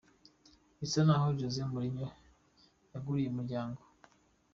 [0.79, 2.05] Bisa naho Jose Mourinho
[2.91, 3.81] yuguruye umuryango.